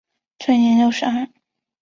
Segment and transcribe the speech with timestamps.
[0.39, 1.27] 卒年六十二。